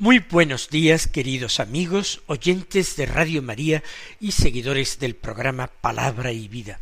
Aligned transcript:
Muy 0.00 0.20
buenos 0.20 0.68
días, 0.70 1.08
queridos 1.08 1.58
amigos, 1.58 2.22
oyentes 2.26 2.94
de 2.94 3.04
Radio 3.04 3.42
María 3.42 3.82
y 4.20 4.30
seguidores 4.30 5.00
del 5.00 5.16
programa 5.16 5.66
Palabra 5.66 6.30
y 6.30 6.46
Vida. 6.46 6.78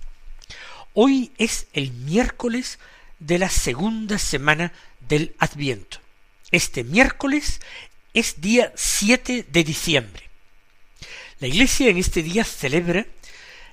Hoy 0.92 1.32
es 1.38 1.66
el 1.72 1.92
miércoles 1.92 2.78
de 3.18 3.38
la 3.38 3.48
segunda 3.48 4.18
semana 4.18 4.74
del 5.08 5.34
Adviento. 5.38 5.96
Este 6.50 6.84
miércoles 6.84 7.62
es 8.12 8.42
día 8.42 8.70
7 8.76 9.46
de 9.50 9.64
diciembre. 9.64 10.28
La 11.40 11.46
Iglesia 11.46 11.88
en 11.88 11.96
este 11.96 12.22
día 12.22 12.44
celebra 12.44 13.06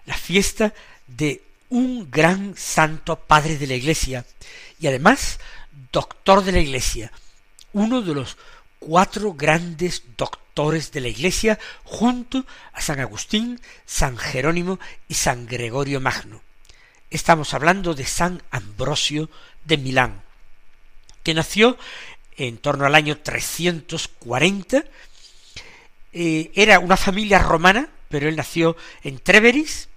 la 0.06 0.16
fiesta 0.16 0.74
de 1.08 1.44
un 1.68 2.10
gran 2.10 2.56
santo 2.56 3.20
padre 3.20 3.58
de 3.58 3.68
la 3.68 3.76
Iglesia 3.76 4.26
y 4.80 4.88
además 4.88 5.38
doctor 5.92 6.46
de 6.46 6.54
la 6.54 6.60
Iglesia, 6.60 7.12
uno 7.74 8.02
de 8.02 8.16
los 8.16 8.38
cuatro 8.86 9.34
grandes 9.34 10.04
doctores 10.18 10.92
de 10.92 11.02
la 11.02 11.08
Iglesia 11.08 11.58
junto 11.84 12.46
a 12.74 12.82
San 12.82 13.00
Agustín, 13.00 13.60
San 13.86 14.18
Jerónimo 14.18 14.80
y 15.08 15.14
San 15.14 15.46
Gregorio 15.46 16.02
Magno. 16.02 16.42
Estamos 17.10 17.54
hablando 17.54 17.94
de 17.94 18.06
San 18.06 18.44
Ambrosio 18.52 19.30
de 19.66 19.78
Milán, 19.78 20.22
que 21.24 21.34
nació 21.34 21.78
en 22.36 22.58
torno 22.58 22.86
al 22.86 22.96
año 22.96 23.18
340, 23.20 24.84
eh, 26.12 26.52
era 26.54 26.80
una 26.80 26.98
familia 26.98 27.40
romana, 27.40 27.90
pero 28.10 28.28
él 28.28 28.36
nació 28.36 28.76
en 29.04 29.20
Treveris, 29.20 29.90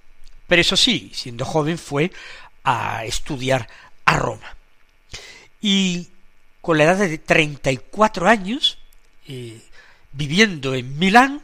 pero 0.46 0.60
eso 0.60 0.76
sí, 0.76 1.10
siendo 1.14 1.44
joven 1.44 1.78
fue 1.78 2.12
a 2.62 3.04
estudiar 3.04 3.68
a 4.04 4.16
Roma. 4.16 4.56
Y 5.60 6.10
con 6.66 6.78
la 6.78 6.82
edad 6.82 6.96
de 7.08 7.18
treinta 7.18 7.70
y 7.70 7.76
cuatro 7.76 8.26
años, 8.26 8.78
eh, 9.28 9.62
viviendo 10.10 10.74
en 10.74 10.98
Milán, 10.98 11.40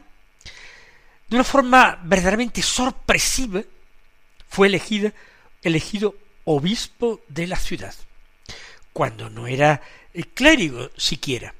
de 1.29 1.37
una 1.37 1.45
forma 1.45 1.97
verdaderamente 2.03 2.61
sorpresiva, 2.61 3.61
fue 4.49 4.67
elegido 4.67 6.15
obispo 6.43 7.21
de 7.29 7.47
la 7.47 7.55
ciudad, 7.55 7.95
cuando 8.91 9.29
no 9.29 9.47
era 9.47 9.81
el 10.13 10.27
clérigo 10.27 10.91
siquiera. 10.97 11.55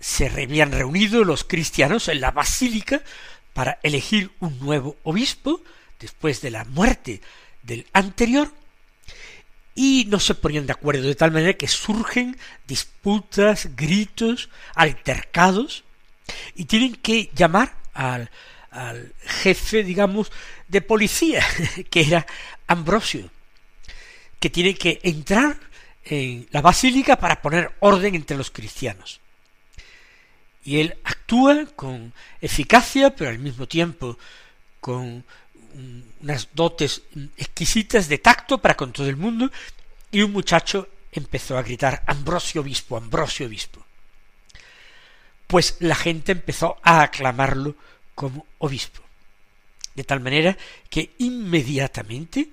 Se 0.00 0.28
habían 0.28 0.72
reunido 0.72 1.24
los 1.24 1.44
cristianos 1.44 2.08
en 2.08 2.22
la 2.22 2.30
basílica 2.30 3.02
para 3.52 3.78
elegir 3.82 4.30
un 4.40 4.58
nuevo 4.58 4.96
obispo, 5.02 5.60
después 6.00 6.40
de 6.40 6.50
la 6.50 6.64
muerte 6.64 7.20
del 7.62 7.86
anterior, 7.92 8.50
y 9.80 10.06
no 10.06 10.18
se 10.18 10.34
ponían 10.34 10.66
de 10.66 10.72
acuerdo, 10.72 11.06
de 11.06 11.14
tal 11.14 11.30
manera 11.30 11.54
que 11.54 11.68
surgen 11.68 12.36
disputas, 12.66 13.76
gritos, 13.76 14.48
altercados, 14.74 15.84
y 16.56 16.64
tienen 16.64 16.96
que 16.96 17.30
llamar 17.32 17.76
al, 17.94 18.28
al 18.72 19.14
jefe, 19.20 19.84
digamos, 19.84 20.32
de 20.66 20.80
policía, 20.80 21.46
que 21.90 22.00
era 22.00 22.26
Ambrosio, 22.66 23.30
que 24.40 24.50
tiene 24.50 24.74
que 24.74 24.98
entrar 25.04 25.56
en 26.04 26.48
la 26.50 26.60
basílica 26.60 27.14
para 27.14 27.40
poner 27.40 27.70
orden 27.78 28.16
entre 28.16 28.36
los 28.36 28.50
cristianos. 28.50 29.20
Y 30.64 30.80
él 30.80 30.96
actúa 31.04 31.66
con 31.76 32.12
eficacia, 32.40 33.14
pero 33.14 33.30
al 33.30 33.38
mismo 33.38 33.68
tiempo 33.68 34.18
con 34.80 35.24
unas 36.20 36.48
dotes 36.52 37.02
exquisitas 37.36 38.08
de 38.08 38.18
tacto 38.18 38.58
para 38.58 38.76
con 38.76 38.92
todo 38.92 39.08
el 39.08 39.16
mundo, 39.16 39.50
y 40.10 40.22
un 40.22 40.32
muchacho 40.32 40.88
empezó 41.12 41.56
a 41.56 41.62
gritar 41.62 42.02
Ambrosio 42.06 42.60
Obispo, 42.60 42.96
Ambrosio 42.96 43.46
Obispo. 43.46 43.84
Pues 45.46 45.76
la 45.80 45.94
gente 45.94 46.32
empezó 46.32 46.76
a 46.82 47.02
aclamarlo 47.02 47.76
como 48.14 48.46
obispo. 48.58 49.02
De 49.94 50.04
tal 50.04 50.20
manera 50.20 50.56
que 50.90 51.14
inmediatamente 51.18 52.50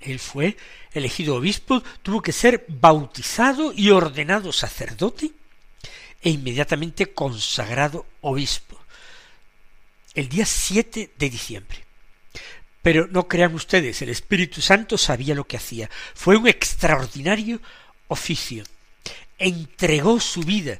él 0.00 0.18
fue 0.18 0.56
elegido 0.92 1.36
obispo, 1.36 1.82
tuvo 2.02 2.22
que 2.22 2.32
ser 2.32 2.64
bautizado 2.68 3.72
y 3.74 3.90
ordenado 3.90 4.52
sacerdote 4.52 5.30
e 6.20 6.30
inmediatamente 6.30 7.12
consagrado 7.12 8.06
obispo. 8.20 8.78
El 10.14 10.28
día 10.28 10.46
7 10.46 11.12
de 11.16 11.30
diciembre. 11.30 11.91
Pero 12.82 13.06
no 13.06 13.28
crean 13.28 13.54
ustedes, 13.54 14.02
el 14.02 14.08
Espíritu 14.08 14.60
Santo 14.60 14.98
sabía 14.98 15.34
lo 15.34 15.46
que 15.46 15.56
hacía. 15.56 15.88
Fue 16.14 16.36
un 16.36 16.48
extraordinario 16.48 17.60
oficio. 18.08 18.64
Entregó 19.38 20.18
su 20.20 20.42
vida 20.42 20.78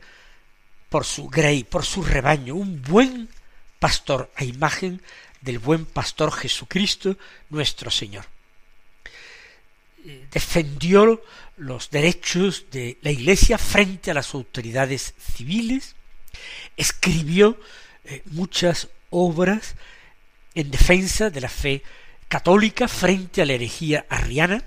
por 0.88 1.04
su 1.04 1.28
grey, 1.28 1.64
por 1.64 1.84
su 1.84 2.02
rebaño, 2.02 2.54
un 2.54 2.82
buen 2.82 3.28
pastor 3.78 4.30
a 4.36 4.44
imagen 4.44 5.00
del 5.40 5.58
buen 5.58 5.84
pastor 5.84 6.32
Jesucristo 6.32 7.16
nuestro 7.50 7.90
Señor. 7.90 8.26
Defendió 10.32 11.22
los 11.56 11.90
derechos 11.90 12.66
de 12.70 12.98
la 13.02 13.12
Iglesia 13.12 13.58
frente 13.58 14.10
a 14.10 14.14
las 14.14 14.34
autoridades 14.34 15.14
civiles, 15.18 15.94
escribió 16.76 17.58
eh, 18.04 18.22
muchas 18.26 18.88
obras 19.10 19.76
en 20.54 20.70
defensa 20.70 21.30
de 21.30 21.40
la 21.40 21.48
fe 21.48 21.82
católica 22.28 22.86
frente 22.88 23.40
a 23.42 23.46
la 23.46 23.54
herejía 23.54 24.04
arriana. 24.08 24.62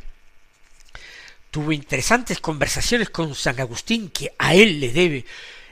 Tuvo 1.52 1.72
interesantes 1.72 2.40
conversaciones 2.40 3.10
con 3.10 3.36
San 3.36 3.60
Agustín, 3.60 4.10
que 4.10 4.34
a 4.38 4.54
él 4.54 4.80
le 4.80 4.92
debe 4.92 5.26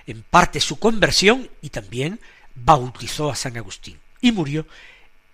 en 0.08 0.24
parte 0.24 0.60
su 0.60 0.80
conversión, 0.80 1.50
y 1.62 1.70
también 1.70 2.20
bautizó 2.56 3.32
a 3.32 3.36
San 3.36 3.56
Agustín. 3.58 4.00
Y 4.22 4.32
murió 4.32 4.66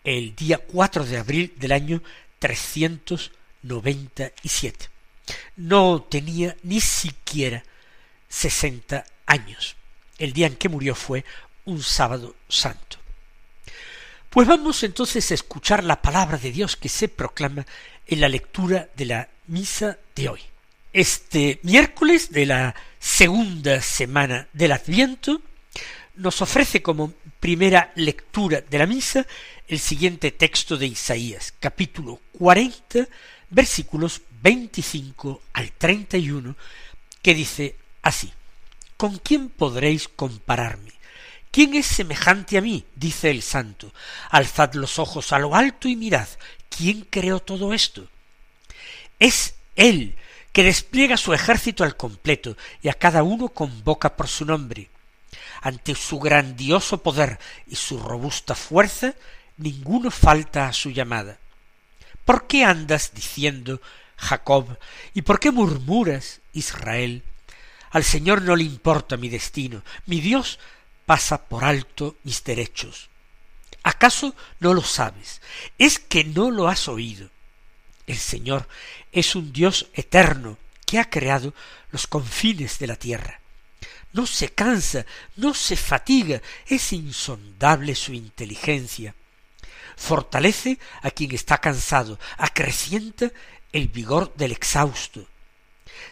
el 0.03 0.35
día 0.35 0.57
4 0.57 1.05
de 1.05 1.17
abril 1.17 1.53
del 1.57 1.71
año 1.71 2.03
397. 2.39 4.89
No 5.57 6.01
tenía 6.03 6.55
ni 6.63 6.81
siquiera 6.81 7.63
sesenta 8.27 9.05
años. 9.25 9.77
El 10.17 10.33
día 10.33 10.47
en 10.47 10.55
que 10.55 10.69
murió 10.69 10.95
fue 10.95 11.23
un 11.65 11.83
sábado 11.83 12.35
santo. 12.47 12.98
Pues 14.29 14.47
vamos 14.47 14.83
entonces 14.83 15.31
a 15.31 15.33
escuchar 15.33 15.83
la 15.83 16.03
palabra 16.03 16.37
de 16.37 16.51
Dios 16.51 16.75
que 16.75 16.87
se 16.87 17.07
proclama 17.07 17.65
en 18.05 18.21
la 18.21 18.29
lectura 18.29 18.87
de 18.95 19.05
la 19.05 19.27
misa 19.47 19.97
de 20.15 20.29
hoy. 20.29 20.41
Este 20.93 21.59
miércoles 21.63 22.31
de 22.31 22.45
la 22.45 22.75
segunda 22.99 23.81
semana 23.81 24.47
del 24.53 24.73
Adviento 24.73 25.41
nos 26.13 26.43
ofrece 26.43 26.83
como 26.83 27.11
primera 27.39 27.91
lectura 27.95 28.61
de 28.61 28.77
la 28.77 28.85
misa 28.85 29.25
el 29.67 29.79
siguiente 29.79 30.29
texto 30.29 30.77
de 30.77 30.85
Isaías, 30.85 31.51
capítulo 31.59 32.19
40, 32.37 33.07
versículos 33.49 34.21
25 34.43 35.41
al 35.53 35.71
31, 35.71 36.55
que 37.23 37.33
dice 37.33 37.75
así, 38.03 38.31
¿Con 38.95 39.17
quién 39.17 39.49
podréis 39.49 40.07
compararme? 40.07 40.98
¿Quién 41.51 41.73
es 41.73 41.87
semejante 41.87 42.57
a 42.57 42.61
mí? 42.61 42.85
dice 42.95 43.31
el 43.31 43.41
santo. 43.41 43.91
Alzad 44.29 44.73
los 44.73 44.99
ojos 44.99 45.33
a 45.33 45.39
lo 45.39 45.55
alto 45.55 45.87
y 45.87 45.95
mirad. 45.95 46.27
¿Quién 46.69 47.07
creó 47.09 47.39
todo 47.39 47.73
esto? 47.73 48.07
Es 49.17 49.55
Él 49.75 50.15
que 50.51 50.63
despliega 50.63 51.17
su 51.17 51.33
ejército 51.33 51.83
al 51.83 51.95
completo 51.95 52.55
y 52.81 52.89
a 52.89 52.93
cada 52.93 53.23
uno 53.23 53.49
convoca 53.49 54.15
por 54.15 54.27
su 54.27 54.45
nombre. 54.45 54.89
Ante 55.61 55.95
su 55.95 56.19
grandioso 56.19 57.03
poder 57.03 57.39
y 57.67 57.75
su 57.75 57.99
robusta 57.99 58.55
fuerza, 58.55 59.13
ninguno 59.57 60.11
falta 60.11 60.67
a 60.67 60.73
su 60.73 60.91
llamada. 60.91 61.37
¿Por 62.25 62.47
qué 62.47 62.63
andas 62.63 63.11
diciendo 63.13 63.81
Jacob? 64.15 64.77
¿Y 65.13 65.23
por 65.23 65.39
qué 65.39 65.51
murmuras 65.51 66.41
Israel? 66.53 67.23
Al 67.91 68.03
Señor 68.03 68.41
no 68.43 68.55
le 68.55 68.63
importa 68.63 69.17
mi 69.17 69.29
destino, 69.29 69.83
mi 70.05 70.21
Dios 70.21 70.59
pasa 71.09 71.49
por 71.49 71.63
alto 71.65 72.17
mis 72.23 72.43
derechos. 72.43 73.09
¿Acaso 73.81 74.35
no 74.59 74.75
lo 74.75 74.83
sabes? 74.83 75.41
¿Es 75.79 75.97
que 75.97 76.23
no 76.23 76.51
lo 76.51 76.67
has 76.67 76.87
oído? 76.87 77.31
El 78.05 78.19
Señor 78.19 78.67
es 79.11 79.33
un 79.33 79.51
Dios 79.51 79.87
eterno 79.95 80.59
que 80.85 80.99
ha 80.99 81.09
creado 81.09 81.55
los 81.89 82.05
confines 82.05 82.77
de 82.77 82.85
la 82.85 82.95
tierra. 82.95 83.39
no 84.13 84.27
se 84.27 84.49
cansa, 84.49 85.03
no 85.35 85.55
se 85.55 85.75
fatiga, 85.75 86.43
es 86.67 86.93
insondable 86.93 87.95
su 87.95 88.13
inteligencia. 88.13 89.15
Fortalece 89.97 90.77
a 91.01 91.09
quien 91.09 91.33
está 91.33 91.57
cansado, 91.57 92.19
acrecienta 92.37 93.31
el 93.73 93.87
vigor 93.87 94.31
del 94.35 94.51
exhausto. 94.51 95.25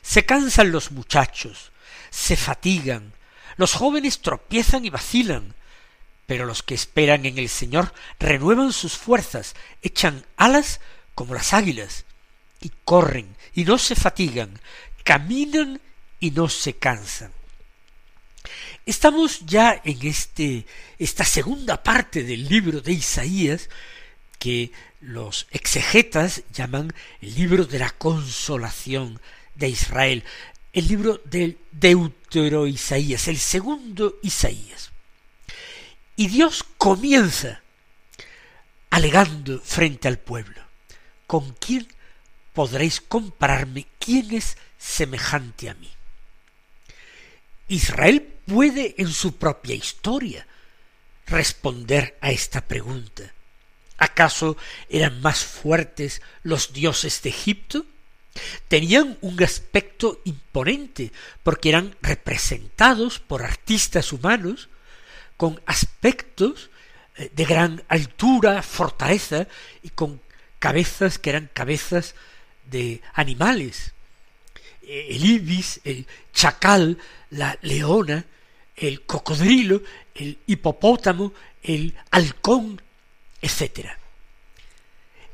Se 0.02 0.26
cansan 0.26 0.72
los 0.72 0.90
muchachos, 0.90 1.72
se 2.10 2.36
fatigan, 2.36 3.14
los 3.58 3.74
jóvenes 3.74 4.22
tropiezan 4.22 4.86
y 4.86 4.90
vacilan, 4.90 5.56
pero 6.26 6.46
los 6.46 6.64
que 6.64 6.76
esperan 6.76 7.26
en 7.26 7.38
el 7.38 7.50
Señor 7.50 7.94
renuevan 8.20 8.74
sus 8.74 8.98
fuerzas, 8.98 9.56
echan 9.82 10.26
alas 10.36 10.80
como 11.16 11.34
las 11.34 11.54
águilas, 11.54 12.06
y 12.62 12.72
corren 12.84 13.36
y 13.54 13.66
no 13.66 13.78
se 13.78 13.96
fatigan, 13.96 14.60
caminan 15.04 15.82
y 16.20 16.32
no 16.32 16.50
se 16.50 16.74
cansan. 16.74 17.32
Estamos 18.86 19.46
ya 19.46 19.82
en 19.84 20.06
este 20.08 20.66
esta 20.98 21.26
segunda 21.26 21.84
parte 21.84 22.24
del 22.24 22.48
libro 22.48 22.82
de 22.82 22.94
Isaías 22.94 23.70
que 24.40 24.72
los 25.02 25.48
exegetas 25.52 26.44
llaman 26.54 26.94
el 27.22 27.36
libro 27.36 27.66
de 27.66 27.80
la 27.80 27.90
consolación 27.90 29.20
de 29.56 29.70
Israel, 29.70 30.24
el 30.74 30.88
libro 30.88 31.22
del 31.26 31.58
Deutero 31.72 32.68
Isaías, 32.68 33.28
el 33.28 33.38
segundo 33.38 34.20
Isaías. 34.22 34.92
Y 36.16 36.28
Dios 36.28 36.66
comienza 36.78 37.62
alegando 38.90 39.60
frente 39.60 40.08
al 40.08 40.18
pueblo, 40.18 40.62
¿con 41.28 41.54
quién 41.54 41.88
podréis 42.54 43.02
compararme? 43.02 43.86
¿Quién 44.00 44.34
es 44.34 44.58
semejante 44.78 45.70
a 45.70 45.74
mí? 45.76 45.92
Israel 47.68 48.22
puede 48.46 48.96
en 48.98 49.12
su 49.12 49.36
propia 49.36 49.76
historia 49.76 50.48
responder 51.28 52.18
a 52.22 52.32
esta 52.32 52.62
pregunta. 52.62 53.34
¿Acaso 53.98 54.58
eran 54.90 55.22
más 55.22 55.44
fuertes 55.44 56.22
los 56.44 56.72
dioses 56.72 57.22
de 57.22 57.30
Egipto? 57.30 57.86
Tenían 58.68 59.18
un 59.22 59.42
aspecto 59.44 60.22
imponente 60.26 61.12
porque 61.44 61.70
eran 61.70 61.96
representados 62.02 63.20
por 63.20 63.44
artistas 63.44 64.14
humanos 64.14 64.70
con 65.38 65.62
aspectos 65.66 66.70
eh, 67.16 67.32
de 67.34 67.46
gran 67.46 67.84
altura, 67.88 68.62
fortaleza 68.62 69.48
y 69.84 69.90
con 69.90 70.20
cabezas 70.60 71.20
que 71.20 71.30
eran 71.30 71.50
cabezas 71.54 72.16
de 72.70 73.02
animales. 73.14 73.94
Eh, 74.82 75.08
el 75.12 75.26
ibis, 75.26 75.80
el 75.84 76.06
chacal, 76.34 76.98
la 77.30 77.58
leona, 77.62 78.26
el 78.76 79.02
cocodrilo, 79.02 79.82
el 80.16 80.38
hipopótamo, 80.48 81.34
el 81.64 81.96
halcón, 82.12 82.82
etc. 83.42 83.90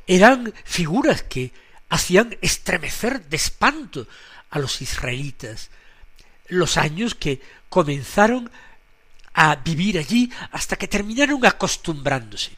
Eran 0.08 0.54
figuras 0.64 1.24
que 1.24 1.52
hacían 1.94 2.36
estremecer 2.42 3.30
de 3.30 3.36
espanto 3.36 4.08
a 4.50 4.58
los 4.58 4.82
israelitas 4.82 5.70
los 6.48 6.78
años 6.78 7.14
que 7.14 7.40
comenzaron 7.70 8.50
a 9.36 9.58
vivir 9.58 10.00
allí 10.00 10.32
hasta 10.52 10.76
que 10.76 10.88
terminaron 10.88 11.46
acostumbrándose. 11.46 12.52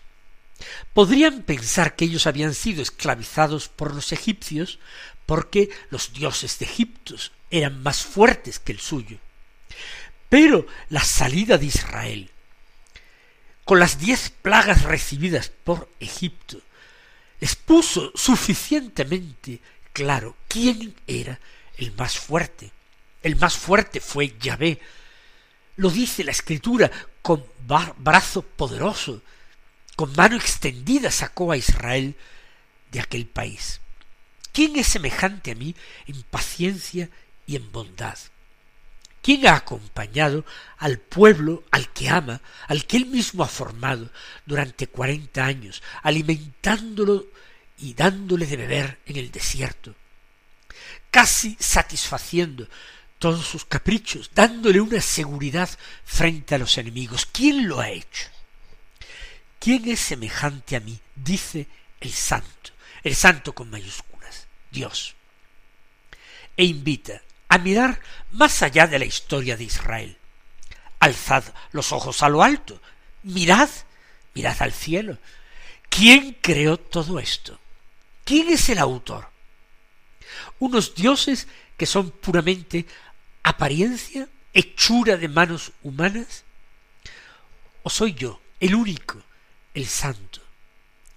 Podrían 0.94 1.44
pensar 1.44 1.98
que 1.98 2.06
ellos 2.06 2.28
habían 2.28 2.54
sido 2.54 2.82
esclavizados 2.82 3.68
por 3.68 3.94
los 3.94 4.14
egipcios 4.14 4.80
porque 5.26 5.70
los 5.90 6.14
dioses 6.14 6.58
de 6.60 6.66
Egipto 6.66 7.16
eran 7.52 7.84
más 7.84 8.04
fuertes 8.04 8.60
que 8.60 8.72
el 8.72 8.80
suyo. 8.80 9.18
Pero 10.30 10.66
la 10.88 11.04
salida 11.04 11.58
de 11.58 11.66
Israel, 11.66 12.32
con 13.66 13.80
las 13.80 14.00
diez 14.00 14.30
plagas 14.30 14.84
recibidas 14.84 15.50
por 15.50 15.90
Egipto, 16.00 16.62
les 17.46 17.56
puso 17.56 18.12
suficientemente 18.16 19.62
claro 19.94 20.36
quién 20.48 20.96
era 21.06 21.40
el 21.78 21.92
más 21.94 22.18
fuerte. 22.18 22.72
El 23.22 23.36
más 23.36 23.56
fuerte 23.56 24.00
fue 24.00 24.36
Yahvé. 24.40 24.80
Lo 25.76 25.92
dice 25.92 26.24
la 26.24 26.32
escritura, 26.32 26.90
con 27.22 27.46
brazo 28.00 28.42
poderoso, 28.42 29.22
con 29.96 30.12
mano 30.14 30.38
extendida 30.38 31.12
sacó 31.12 31.52
a 31.52 31.58
Israel 31.58 32.16
de 32.90 33.00
aquel 33.00 33.28
país. 33.28 33.80
¿Quién 34.52 34.76
es 34.76 34.88
semejante 34.88 35.52
a 35.52 35.56
mí 35.56 35.76
en 36.08 36.24
paciencia 36.24 37.12
y 37.46 37.58
en 37.58 37.72
bondad? 37.72 38.18
¿Quién 39.26 39.48
ha 39.48 39.56
acompañado 39.56 40.46
al 40.78 41.00
pueblo 41.00 41.64
al 41.72 41.92
que 41.92 42.10
ama, 42.10 42.44
al 42.68 42.86
que 42.86 42.98
él 42.98 43.08
mismo 43.08 43.44
ha 43.44 43.48
formado 43.48 44.12
durante 44.46 44.86
cuarenta 44.86 45.48
años, 45.48 45.82
alimentándolo 46.04 47.26
y 47.80 47.96
dándole 47.96 48.46
de 48.46 48.56
beber 48.56 49.00
en 49.08 49.16
el 49.16 49.32
desierto, 49.32 49.96
casi 51.10 51.58
satisfaciendo 51.60 52.70
todos 53.18 53.48
sus 53.48 53.66
caprichos, 53.66 54.30
dándole 54.36 54.80
una 54.80 55.02
seguridad 55.02 55.72
frente 56.04 56.54
a 56.54 56.60
los 56.60 56.78
enemigos? 56.78 57.26
¿Quién 57.26 57.68
lo 57.68 57.80
ha 57.80 57.90
hecho? 57.90 58.28
¿Quién 59.58 59.90
es 59.90 60.02
semejante 60.02 60.76
a 60.76 60.82
mí? 60.82 61.00
dice 61.16 61.66
el 62.00 62.12
santo, 62.14 62.74
el 63.02 63.16
santo 63.16 63.56
con 63.56 63.72
mayúsculas, 63.72 64.46
Dios. 64.70 65.16
E 66.56 66.64
invita 66.66 67.24
a 67.56 67.58
mirar 67.58 68.02
más 68.32 68.62
allá 68.62 68.86
de 68.86 69.00
la 69.00 69.06
historia 69.06 69.56
de 69.56 69.64
Israel. 69.64 70.18
Alzad 71.00 71.44
los 71.72 71.94
ojos 71.94 72.22
a 72.22 72.30
lo 72.30 72.44
alto, 72.44 72.82
mirad, 73.24 73.70
mirad 74.34 74.58
al 74.62 74.74
cielo. 74.74 75.18
¿Quién 75.90 76.38
creó 76.42 76.78
todo 76.78 77.18
esto? 77.18 77.58
¿Quién 78.26 78.50
es 78.50 78.68
el 78.70 78.80
autor? 78.80 79.30
Unos 80.60 80.96
dioses 80.96 81.48
que 81.78 81.86
son 81.86 82.12
puramente 82.12 82.86
apariencia, 83.44 84.28
hechura 84.54 85.16
de 85.16 85.30
manos 85.30 85.72
humanas? 85.82 86.44
¿O 87.84 87.90
soy 87.90 88.16
yo, 88.16 88.42
el 88.60 88.76
único, 88.76 89.22
el 89.74 89.88
santo, 89.88 90.42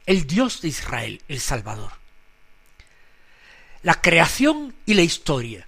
el 0.06 0.26
Dios 0.26 0.60
de 0.60 0.68
Israel, 0.68 1.20
el 1.26 1.40
Salvador? 1.40 1.92
La 3.82 4.00
creación 4.00 4.74
y 4.86 4.94
la 4.94 5.02
historia 5.02 5.67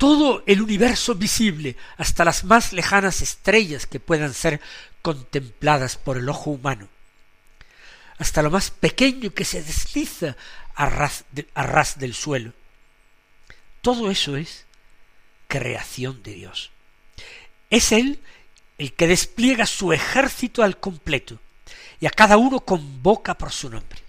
todo 0.00 0.42
el 0.46 0.62
universo 0.62 1.14
visible, 1.14 1.76
hasta 1.98 2.24
las 2.24 2.44
más 2.44 2.72
lejanas 2.72 3.20
estrellas 3.20 3.84
que 3.84 4.00
puedan 4.00 4.32
ser 4.32 4.58
contempladas 5.02 5.98
por 5.98 6.16
el 6.16 6.26
ojo 6.30 6.52
humano, 6.52 6.88
hasta 8.16 8.40
lo 8.40 8.50
más 8.50 8.70
pequeño 8.70 9.34
que 9.34 9.44
se 9.44 9.62
desliza 9.62 10.38
a 10.74 10.86
ras, 10.86 11.26
a 11.52 11.64
ras 11.64 11.98
del 11.98 12.14
suelo. 12.14 12.54
Todo 13.82 14.10
eso 14.10 14.38
es 14.38 14.64
creación 15.48 16.22
de 16.22 16.32
Dios. 16.32 16.70
Es 17.68 17.92
Él 17.92 18.20
el 18.78 18.94
que 18.94 19.06
despliega 19.06 19.66
su 19.66 19.92
ejército 19.92 20.62
al 20.62 20.80
completo 20.80 21.38
y 22.00 22.06
a 22.06 22.10
cada 22.10 22.38
uno 22.38 22.60
convoca 22.60 23.36
por 23.36 23.52
su 23.52 23.68
nombre. 23.68 24.00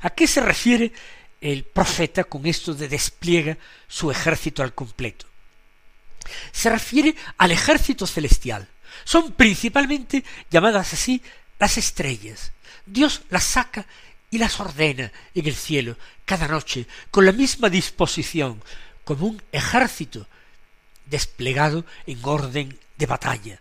¿A 0.00 0.08
qué 0.08 0.26
se 0.26 0.40
refiere 0.40 0.92
el 1.40 1.64
profeta 1.64 2.24
con 2.24 2.46
esto 2.46 2.74
de 2.74 2.88
despliega 2.88 3.56
su 3.88 4.10
ejército 4.10 4.62
al 4.62 4.74
completo. 4.74 5.26
Se 6.52 6.68
refiere 6.68 7.14
al 7.38 7.50
ejército 7.50 8.06
celestial. 8.06 8.68
Son 9.04 9.32
principalmente 9.32 10.24
llamadas 10.50 10.92
así 10.92 11.22
las 11.58 11.78
estrellas. 11.78 12.52
Dios 12.84 13.22
las 13.30 13.44
saca 13.44 13.86
y 14.30 14.38
las 14.38 14.60
ordena 14.60 15.10
en 15.34 15.46
el 15.46 15.54
cielo 15.54 15.96
cada 16.24 16.46
noche 16.46 16.86
con 17.10 17.24
la 17.24 17.32
misma 17.32 17.68
disposición, 17.68 18.62
como 19.04 19.26
un 19.26 19.42
ejército 19.50 20.26
desplegado 21.06 21.84
en 22.06 22.20
orden 22.22 22.78
de 22.96 23.06
batalla. 23.06 23.60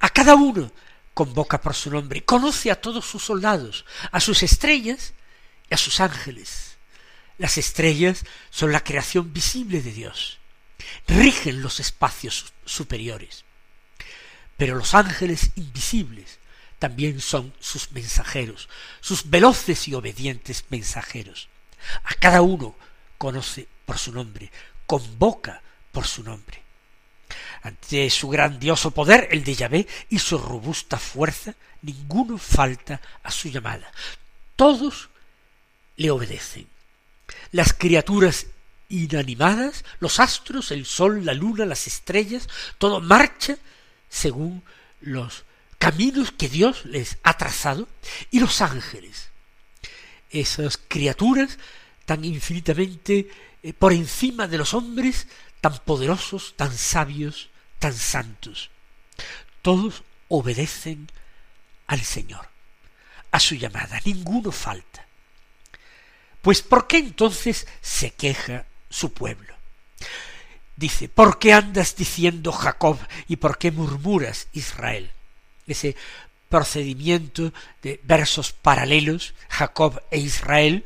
A 0.00 0.10
cada 0.10 0.34
uno 0.34 0.72
convoca 1.14 1.60
por 1.60 1.74
su 1.74 1.90
nombre, 1.90 2.24
conoce 2.24 2.70
a 2.70 2.80
todos 2.80 3.06
sus 3.06 3.24
soldados, 3.24 3.84
a 4.10 4.20
sus 4.20 4.42
estrellas 4.42 5.14
a 5.70 5.76
sus 5.76 6.00
ángeles. 6.00 6.76
Las 7.38 7.58
estrellas 7.58 8.24
son 8.50 8.72
la 8.72 8.82
creación 8.82 9.32
visible 9.32 9.82
de 9.82 9.92
Dios, 9.92 10.38
rigen 11.06 11.62
los 11.62 11.80
espacios 11.80 12.52
superiores. 12.64 13.44
Pero 14.56 14.76
los 14.76 14.94
ángeles 14.94 15.50
invisibles 15.56 16.38
también 16.78 17.20
son 17.20 17.54
sus 17.60 17.92
mensajeros, 17.92 18.68
sus 19.00 19.28
veloces 19.28 19.86
y 19.88 19.94
obedientes 19.94 20.64
mensajeros. 20.70 21.48
A 22.04 22.14
cada 22.14 22.42
uno 22.42 22.76
conoce 23.18 23.68
por 23.84 23.98
su 23.98 24.12
nombre, 24.12 24.50
convoca 24.86 25.62
por 25.92 26.06
su 26.06 26.22
nombre. 26.22 26.62
Ante 27.62 28.08
su 28.10 28.28
grandioso 28.28 28.92
poder, 28.92 29.28
el 29.30 29.42
de 29.44 29.54
Yahvé, 29.54 29.86
y 30.08 30.18
su 30.18 30.38
robusta 30.38 30.98
fuerza, 30.98 31.54
ninguno 31.82 32.38
falta 32.38 33.00
a 33.22 33.30
su 33.30 33.48
llamada. 33.48 33.90
Todos 34.54 35.10
le 35.96 36.10
obedecen. 36.10 36.66
Las 37.52 37.72
criaturas 37.72 38.46
inanimadas, 38.88 39.84
los 40.00 40.20
astros, 40.20 40.70
el 40.70 40.86
sol, 40.86 41.24
la 41.24 41.34
luna, 41.34 41.64
las 41.66 41.86
estrellas, 41.86 42.48
todo 42.78 43.00
marcha 43.00 43.56
según 44.08 44.62
los 45.00 45.44
caminos 45.78 46.32
que 46.32 46.48
Dios 46.48 46.84
les 46.84 47.18
ha 47.22 47.36
trazado, 47.36 47.88
y 48.30 48.40
los 48.40 48.60
ángeles, 48.60 49.28
esas 50.30 50.78
criaturas 50.78 51.58
tan 52.04 52.24
infinitamente 52.24 53.28
eh, 53.62 53.72
por 53.72 53.92
encima 53.92 54.46
de 54.46 54.58
los 54.58 54.74
hombres, 54.74 55.26
tan 55.60 55.78
poderosos, 55.78 56.54
tan 56.56 56.76
sabios, 56.76 57.50
tan 57.78 57.94
santos. 57.94 58.70
Todos 59.62 60.04
obedecen 60.28 61.10
al 61.86 62.00
Señor, 62.02 62.48
a 63.30 63.40
su 63.40 63.56
llamada, 63.56 64.00
ninguno 64.04 64.52
falta. 64.52 65.06
Pues 66.46 66.62
¿por 66.62 66.86
qué 66.86 66.98
entonces 66.98 67.66
se 67.82 68.12
queja 68.12 68.66
su 68.88 69.12
pueblo? 69.12 69.52
Dice, 70.76 71.08
¿por 71.08 71.40
qué 71.40 71.52
andas 71.52 71.96
diciendo 71.96 72.52
Jacob 72.52 73.00
y 73.26 73.34
por 73.34 73.58
qué 73.58 73.72
murmuras 73.72 74.46
Israel? 74.52 75.10
Ese 75.66 75.96
procedimiento 76.48 77.52
de 77.82 77.98
versos 78.04 78.52
paralelos, 78.52 79.34
Jacob 79.48 80.00
e 80.12 80.20
Israel, 80.20 80.84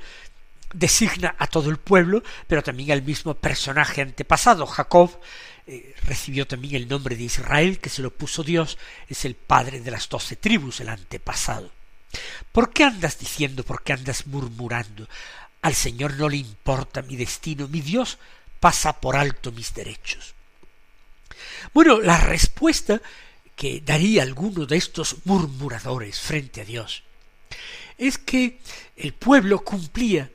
designa 0.72 1.34
a 1.36 1.46
todo 1.46 1.68
el 1.68 1.76
pueblo, 1.76 2.22
pero 2.46 2.62
también 2.62 2.92
al 2.92 3.02
mismo 3.02 3.34
personaje 3.34 4.00
antepasado. 4.00 4.64
Jacob 4.64 5.20
eh, 5.66 5.94
recibió 6.04 6.46
también 6.46 6.76
el 6.76 6.88
nombre 6.88 7.16
de 7.16 7.24
Israel, 7.24 7.80
que 7.80 7.90
se 7.90 8.00
lo 8.00 8.10
puso 8.10 8.42
Dios, 8.42 8.78
es 9.10 9.26
el 9.26 9.34
padre 9.34 9.80
de 9.80 9.90
las 9.90 10.08
doce 10.08 10.36
tribus, 10.36 10.80
el 10.80 10.88
antepasado. 10.88 11.70
¿Por 12.52 12.72
qué 12.72 12.84
andas 12.84 13.18
diciendo, 13.18 13.62
por 13.62 13.82
qué 13.82 13.92
andas 13.92 14.26
murmurando? 14.26 15.08
Al 15.62 15.74
Señor 15.74 16.14
no 16.14 16.28
le 16.28 16.36
importa 16.36 17.02
mi 17.02 17.16
destino, 17.16 17.68
mi 17.68 17.80
Dios 17.80 18.18
pasa 18.60 19.00
por 19.00 19.16
alto 19.16 19.52
mis 19.52 19.74
derechos. 19.74 20.34
Bueno, 21.74 22.00
la 22.00 22.18
respuesta 22.18 23.00
que 23.54 23.80
daría 23.80 24.22
alguno 24.22 24.66
de 24.66 24.76
estos 24.76 25.16
murmuradores 25.24 26.18
frente 26.18 26.62
a 26.62 26.64
Dios 26.64 27.02
es 27.98 28.16
que 28.16 28.60
el 28.96 29.12
pueblo 29.12 29.62
cumplía 29.62 30.30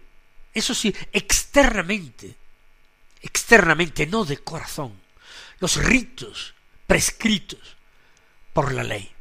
eso 0.56 0.74
sí, 0.74 0.96
externamente, 1.12 2.34
externamente, 3.22 4.08
no 4.08 4.24
de 4.24 4.38
corazón, 4.38 4.94
los 5.60 5.76
ritos 5.76 6.54
prescritos 6.88 7.60
por 8.54 8.72
la 8.72 8.84
ley. 8.84 9.12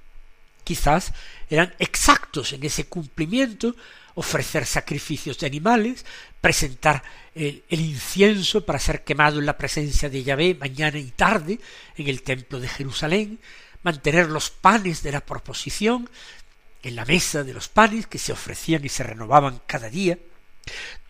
Quizás 0.62 1.12
eran 1.50 1.74
exactos 1.80 2.52
en 2.52 2.64
ese 2.64 2.86
cumplimiento, 2.86 3.74
ofrecer 4.14 4.66
sacrificios 4.66 5.38
de 5.38 5.46
animales, 5.46 6.04
presentar 6.40 7.02
el, 7.34 7.64
el, 7.68 7.80
incienso 7.80 8.64
para 8.64 8.78
ser 8.78 9.02
quemado 9.02 9.38
en 9.38 9.46
la 9.46 9.58
presencia 9.58 10.08
de 10.08 10.22
Yahvé 10.22 10.54
mañana 10.54 10.98
y 10.98 11.10
tarde 11.10 11.58
en 11.96 12.08
el 12.08 12.22
templo 12.22 12.60
de 12.60 12.68
Jerusalén, 12.68 13.40
mantener 13.82 14.28
los 14.28 14.50
panes 14.50 15.02
de 15.02 15.12
la 15.12 15.20
proposición 15.20 16.08
en 16.82 16.96
la 16.96 17.04
mesa 17.04 17.42
de 17.42 17.54
los 17.54 17.68
panes 17.68 18.06
que 18.06 18.18
se 18.18 18.32
ofrecían 18.32 18.84
y 18.84 18.88
se 18.88 19.02
renovaban 19.02 19.60
cada 19.66 19.88
día, 19.88 20.18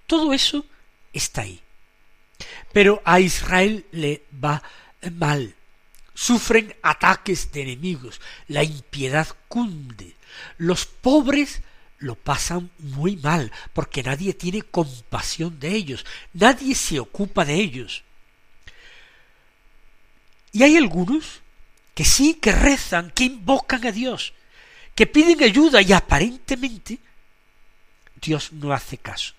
todo 0.06 0.32
eso 0.32 0.64
está 1.12 1.42
ahí. 1.42 1.60
Pero 2.72 3.02
a 3.04 3.20
Israel 3.20 3.84
le 3.92 4.22
va 4.42 4.62
mal. 5.12 5.54
Sufren 6.14 6.74
ataques 6.82 7.52
de 7.52 7.62
enemigos. 7.62 8.20
La 8.48 8.62
impiedad 8.62 9.28
cunde. 9.48 10.14
Los 10.58 10.86
pobres 10.86 11.60
lo 11.98 12.14
pasan 12.14 12.70
muy 12.78 13.16
mal, 13.16 13.50
porque 13.72 14.02
nadie 14.02 14.34
tiene 14.34 14.62
compasión 14.62 15.58
de 15.58 15.74
ellos, 15.74 16.04
nadie 16.32 16.74
se 16.74 17.00
ocupa 17.00 17.44
de 17.44 17.54
ellos. 17.54 18.02
Y 20.52 20.62
hay 20.62 20.76
algunos 20.76 21.40
que 21.94 22.04
sí, 22.04 22.34
que 22.34 22.52
rezan, 22.52 23.10
que 23.10 23.24
invocan 23.24 23.86
a 23.86 23.92
Dios, 23.92 24.34
que 24.94 25.06
piden 25.06 25.42
ayuda 25.42 25.82
y 25.82 25.92
aparentemente 25.92 26.98
Dios 28.20 28.52
no 28.52 28.72
hace 28.72 28.98
caso. 28.98 29.34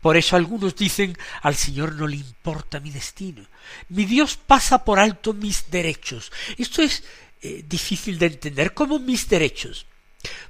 Por 0.00 0.16
eso 0.16 0.36
algunos 0.36 0.76
dicen 0.76 1.16
al 1.42 1.56
Señor 1.56 1.94
no 1.94 2.06
le 2.06 2.16
importa 2.16 2.80
mi 2.80 2.90
destino. 2.90 3.46
Mi 3.88 4.04
Dios 4.04 4.36
pasa 4.36 4.84
por 4.84 4.98
alto 4.98 5.32
mis 5.32 5.70
derechos. 5.70 6.30
Esto 6.58 6.82
es 6.82 7.02
eh, 7.42 7.64
difícil 7.66 8.18
de 8.18 8.26
entender. 8.26 8.74
¿Cómo 8.74 8.98
mis 8.98 9.28
derechos? 9.28 9.86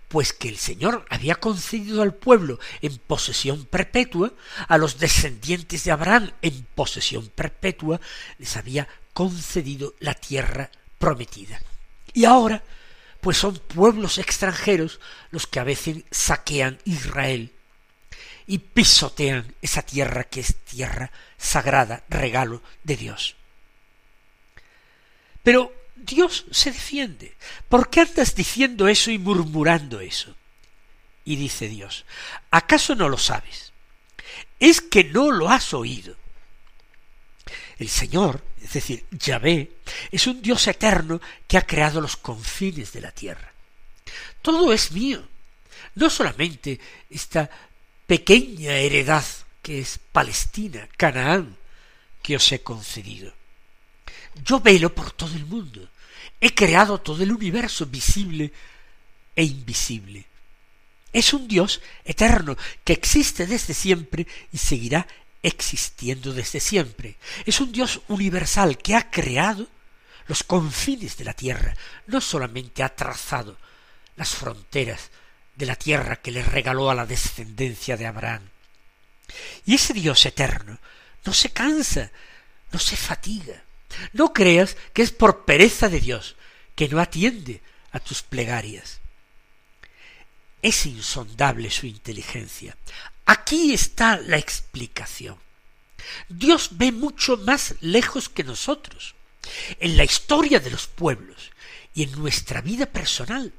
Pues 0.08 0.32
que 0.32 0.48
el 0.48 0.58
Señor 0.58 1.04
había 1.10 1.34
concedido 1.34 2.02
al 2.02 2.14
pueblo 2.14 2.58
en 2.80 2.98
posesión 2.98 3.64
perpetua, 3.66 4.32
a 4.68 4.78
los 4.78 4.98
descendientes 4.98 5.84
de 5.84 5.92
Abraham 5.92 6.32
en 6.42 6.66
posesión 6.74 7.28
perpetua, 7.28 8.00
les 8.38 8.56
había 8.56 8.88
concedido 9.12 9.94
la 9.98 10.14
tierra 10.14 10.70
prometida. 10.98 11.60
Y 12.12 12.24
ahora, 12.24 12.62
pues 13.20 13.38
son 13.38 13.58
pueblos 13.58 14.18
extranjeros 14.18 15.00
los 15.30 15.46
que 15.46 15.60
a 15.60 15.64
veces 15.64 16.04
saquean 16.10 16.78
Israel 16.84 17.52
y 18.46 18.58
pisotean 18.58 19.54
esa 19.60 19.82
tierra 19.82 20.24
que 20.24 20.40
es 20.40 20.56
tierra 20.56 21.10
sagrada, 21.36 22.04
regalo 22.08 22.62
de 22.84 22.96
Dios. 22.96 23.36
Pero 25.42 25.72
Dios 25.96 26.44
se 26.50 26.70
defiende. 26.70 27.34
¿Por 27.68 27.90
qué 27.90 28.02
andas 28.02 28.34
diciendo 28.34 28.86
eso 28.86 29.10
y 29.10 29.18
murmurando 29.18 30.00
eso? 30.00 30.34
Y 31.24 31.36
dice 31.36 31.68
Dios, 31.68 32.04
¿acaso 32.50 32.94
no 32.94 33.08
lo 33.08 33.18
sabes? 33.18 33.72
Es 34.60 34.80
que 34.80 35.04
no 35.04 35.32
lo 35.32 35.48
has 35.48 35.74
oído. 35.74 36.16
El 37.78 37.88
Señor, 37.88 38.42
es 38.62 38.72
decir, 38.72 39.04
Yahvé, 39.10 39.72
es 40.10 40.26
un 40.26 40.40
Dios 40.40 40.66
eterno 40.66 41.20
que 41.46 41.58
ha 41.58 41.66
creado 41.66 42.00
los 42.00 42.16
confines 42.16 42.92
de 42.92 43.00
la 43.00 43.10
tierra. 43.10 43.52
Todo 44.40 44.72
es 44.72 44.92
mío. 44.92 45.26
No 45.94 46.08
solamente 46.08 46.78
esta 47.10 47.50
pequeña 48.06 48.76
heredad 48.76 49.24
que 49.62 49.80
es 49.80 49.98
Palestina, 50.12 50.88
Canaán, 50.96 51.56
que 52.22 52.36
os 52.36 52.52
he 52.52 52.62
concedido. 52.62 53.34
Yo 54.44 54.60
velo 54.60 54.94
por 54.94 55.12
todo 55.12 55.34
el 55.34 55.46
mundo. 55.46 55.88
He 56.40 56.54
creado 56.54 56.98
todo 56.98 57.22
el 57.22 57.32
universo 57.32 57.86
visible 57.86 58.52
e 59.34 59.44
invisible. 59.44 60.24
Es 61.12 61.32
un 61.32 61.48
Dios 61.48 61.80
eterno 62.04 62.56
que 62.84 62.92
existe 62.92 63.46
desde 63.46 63.72
siempre 63.74 64.26
y 64.52 64.58
seguirá 64.58 65.06
existiendo 65.42 66.32
desde 66.32 66.60
siempre. 66.60 67.16
Es 67.44 67.60
un 67.60 67.72
Dios 67.72 68.00
universal 68.08 68.76
que 68.78 68.94
ha 68.94 69.10
creado 69.10 69.66
los 70.26 70.42
confines 70.42 71.16
de 71.16 71.24
la 71.24 71.32
tierra, 71.32 71.74
no 72.06 72.20
solamente 72.20 72.82
ha 72.82 72.94
trazado 72.94 73.56
las 74.16 74.30
fronteras 74.30 75.10
de 75.54 75.66
la 75.66 75.76
tierra 75.76 76.16
que 76.16 76.32
le 76.32 76.42
regaló 76.42 76.90
a 76.90 76.94
la 76.94 77.06
descendencia 77.06 77.96
de 77.96 78.06
Abraham. 78.06 78.42
Y 79.64 79.74
ese 79.74 79.92
Dios 79.92 80.24
eterno 80.26 80.78
no 81.24 81.32
se 81.32 81.50
cansa, 81.50 82.10
no 82.72 82.78
se 82.78 82.96
fatiga. 82.96 83.62
No 84.12 84.32
creas 84.32 84.76
que 84.92 85.02
es 85.02 85.10
por 85.10 85.44
pereza 85.44 85.88
de 85.88 86.00
Dios 86.00 86.36
que 86.74 86.88
no 86.88 87.00
atiende 87.00 87.62
a 87.92 88.00
tus 88.00 88.22
plegarias. 88.22 89.00
Es 90.62 90.86
insondable 90.86 91.70
su 91.70 91.86
inteligencia. 91.86 92.76
Aquí 93.24 93.72
está 93.72 94.18
la 94.18 94.36
explicación. 94.36 95.38
Dios 96.28 96.70
ve 96.72 96.92
mucho 96.92 97.36
más 97.38 97.74
lejos 97.80 98.28
que 98.28 98.44
nosotros, 98.44 99.14
en 99.80 99.96
la 99.96 100.04
historia 100.04 100.60
de 100.60 100.70
los 100.70 100.86
pueblos 100.86 101.50
y 101.94 102.04
en 102.04 102.12
nuestra 102.12 102.60
vida 102.60 102.86
personal. 102.86 103.52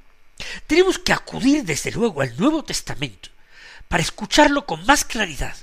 Tenemos 0.68 1.00
que 1.00 1.14
acudir 1.14 1.64
desde 1.64 1.92
luego 1.92 2.22
al 2.22 2.38
Nuevo 2.38 2.64
Testamento 2.64 3.30
para 3.88 4.04
escucharlo 4.04 4.66
con 4.66 4.86
más 4.86 5.04
claridad 5.04 5.56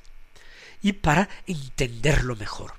y 0.83 0.93
para 0.93 1.28
entenderlo 1.47 2.37
mejor. 2.37 2.75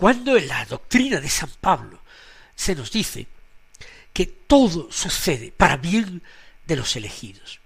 Cuando 0.00 0.38
en 0.38 0.48
la 0.48 0.64
doctrina 0.64 1.20
de 1.20 1.28
San 1.28 1.50
Pablo 1.60 2.00
se 2.56 2.74
nos 2.74 2.90
dice 2.90 3.26
que 4.14 4.24
todo 4.24 4.90
sucede 4.90 5.52
para 5.52 5.76
bien 5.76 6.22
de 6.66 6.76
los 6.76 6.96
elegidos. 6.96 7.60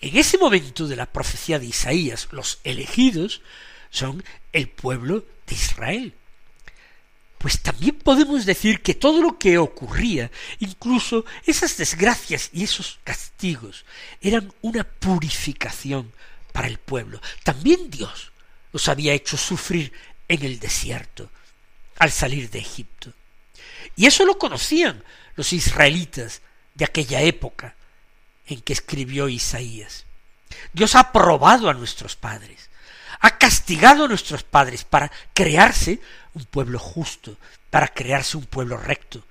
En 0.00 0.16
ese 0.16 0.38
momento 0.38 0.88
de 0.88 0.96
la 0.96 1.06
profecía 1.06 1.60
de 1.60 1.66
Isaías, 1.66 2.26
los 2.32 2.58
elegidos 2.64 3.42
son 3.90 4.24
el 4.52 4.68
pueblo 4.68 5.24
de 5.46 5.54
Israel, 5.54 6.14
pues 7.38 7.60
también 7.60 7.94
podemos 7.94 8.44
decir 8.44 8.82
que 8.82 8.94
todo 8.94 9.22
lo 9.22 9.38
que 9.38 9.56
ocurría, 9.56 10.32
incluso 10.58 11.24
esas 11.46 11.76
desgracias 11.76 12.50
y 12.52 12.64
esos 12.64 12.98
castigos, 13.04 13.84
eran 14.20 14.52
una 14.62 14.82
purificación 14.82 16.12
para 16.52 16.66
el 16.66 16.78
pueblo. 16.78 17.20
También 17.44 17.88
Dios 17.88 18.32
los 18.72 18.88
había 18.88 19.14
hecho 19.14 19.36
sufrir 19.36 19.92
en 20.30 20.44
el 20.44 20.60
desierto 20.60 21.28
al 21.98 22.12
salir 22.12 22.48
de 22.50 22.60
Egipto. 22.60 23.12
Y 23.96 24.06
eso 24.06 24.24
lo 24.24 24.38
conocían 24.38 25.02
los 25.34 25.52
israelitas 25.52 26.40
de 26.74 26.84
aquella 26.84 27.20
época 27.20 27.74
en 28.46 28.60
que 28.60 28.72
escribió 28.72 29.28
Isaías. 29.28 30.06
Dios 30.72 30.94
ha 30.94 31.10
probado 31.10 31.68
a 31.68 31.74
nuestros 31.74 32.14
padres, 32.14 32.70
ha 33.18 33.38
castigado 33.38 34.04
a 34.04 34.08
nuestros 34.08 34.44
padres 34.44 34.84
para 34.84 35.10
crearse 35.34 36.00
un 36.34 36.44
pueblo 36.44 36.78
justo, 36.78 37.36
para 37.68 37.88
crearse 37.88 38.36
un 38.36 38.46
pueblo 38.46 38.76
recto. 38.76 39.24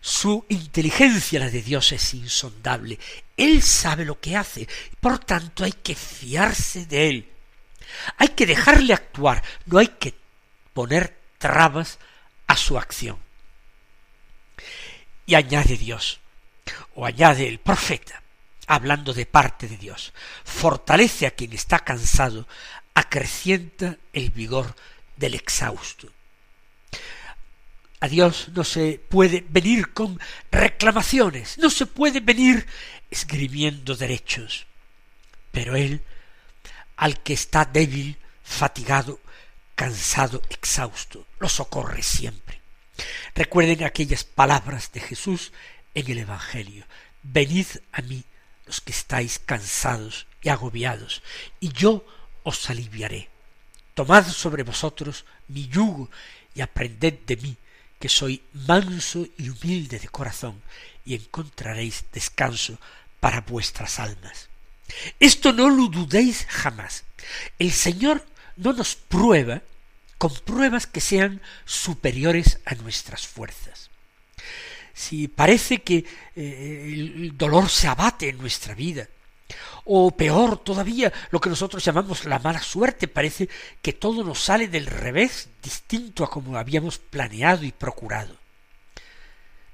Su 0.00 0.44
inteligencia, 0.48 1.38
la 1.38 1.50
de 1.50 1.62
Dios, 1.62 1.92
es 1.92 2.14
insondable. 2.14 2.98
Él 3.36 3.62
sabe 3.62 4.04
lo 4.04 4.18
que 4.18 4.36
hace, 4.36 4.66
por 5.00 5.20
tanto 5.20 5.62
hay 5.62 5.72
que 5.72 5.94
fiarse 5.94 6.84
de 6.86 7.08
Él. 7.08 7.31
Hay 8.18 8.28
que 8.28 8.46
dejarle 8.46 8.94
actuar, 8.94 9.42
no 9.66 9.78
hay 9.78 9.88
que 9.88 10.14
poner 10.72 11.18
trabas 11.38 11.98
a 12.46 12.56
su 12.56 12.78
acción. 12.78 13.18
Y 15.26 15.34
añade 15.34 15.76
Dios, 15.76 16.20
o 16.94 17.06
añade 17.06 17.48
el 17.48 17.58
profeta, 17.58 18.22
hablando 18.66 19.12
de 19.12 19.26
parte 19.26 19.68
de 19.68 19.76
Dios, 19.76 20.12
fortalece 20.44 21.26
a 21.26 21.32
quien 21.32 21.52
está 21.52 21.80
cansado, 21.80 22.46
acrecienta 22.94 23.96
el 24.12 24.30
vigor 24.30 24.74
del 25.16 25.34
exhausto. 25.34 26.08
A 28.00 28.08
Dios 28.08 28.48
no 28.48 28.64
se 28.64 29.00
puede 29.08 29.44
venir 29.48 29.92
con 29.92 30.18
reclamaciones, 30.50 31.56
no 31.58 31.70
se 31.70 31.86
puede 31.86 32.20
venir 32.20 32.66
esgrimiendo 33.10 33.94
derechos, 33.94 34.66
pero 35.52 35.76
Él, 35.76 36.02
al 36.96 37.22
que 37.22 37.32
está 37.32 37.64
débil, 37.64 38.18
fatigado, 38.42 39.20
cansado, 39.74 40.42
exhausto, 40.50 41.26
lo 41.38 41.48
socorre 41.48 42.02
siempre. 42.02 42.60
Recuerden 43.34 43.84
aquellas 43.84 44.24
palabras 44.24 44.92
de 44.92 45.00
Jesús 45.00 45.52
en 45.94 46.10
el 46.10 46.18
Evangelio. 46.18 46.84
Venid 47.22 47.66
a 47.92 48.02
mí 48.02 48.24
los 48.66 48.80
que 48.80 48.92
estáis 48.92 49.38
cansados 49.38 50.26
y 50.42 50.48
agobiados, 50.48 51.22
y 51.60 51.72
yo 51.72 52.04
os 52.42 52.68
aliviaré. 52.70 53.28
Tomad 53.94 54.26
sobre 54.26 54.62
vosotros 54.62 55.24
mi 55.48 55.68
yugo 55.68 56.10
y 56.54 56.60
aprended 56.60 57.20
de 57.26 57.36
mí, 57.36 57.56
que 57.98 58.08
soy 58.08 58.42
manso 58.52 59.26
y 59.38 59.48
humilde 59.48 59.98
de 59.98 60.08
corazón, 60.08 60.62
y 61.04 61.14
encontraréis 61.14 62.04
descanso 62.12 62.78
para 63.20 63.42
vuestras 63.42 63.98
almas. 63.98 64.48
Esto 65.20 65.52
no 65.52 65.70
lo 65.70 65.88
dudéis 65.88 66.46
jamás. 66.48 67.04
El 67.58 67.72
Señor 67.72 68.26
no 68.56 68.72
nos 68.72 68.94
prueba 68.94 69.62
con 70.18 70.32
pruebas 70.44 70.86
que 70.86 71.00
sean 71.00 71.40
superiores 71.64 72.60
a 72.64 72.74
nuestras 72.76 73.26
fuerzas. 73.26 73.90
Si 74.94 75.26
parece 75.26 75.82
que 75.82 76.04
eh, 76.36 76.90
el 76.92 77.36
dolor 77.36 77.68
se 77.68 77.88
abate 77.88 78.28
en 78.28 78.38
nuestra 78.38 78.74
vida, 78.74 79.08
o 79.84 80.10
peor 80.12 80.58
todavía, 80.58 81.12
lo 81.30 81.40
que 81.40 81.50
nosotros 81.50 81.84
llamamos 81.84 82.24
la 82.24 82.38
mala 82.38 82.62
suerte, 82.62 83.08
parece 83.08 83.48
que 83.80 83.92
todo 83.92 84.22
nos 84.22 84.38
sale 84.40 84.68
del 84.68 84.86
revés, 84.86 85.48
distinto 85.62 86.24
a 86.24 86.30
como 86.30 86.56
habíamos 86.56 86.98
planeado 86.98 87.64
y 87.64 87.72
procurado. 87.72 88.36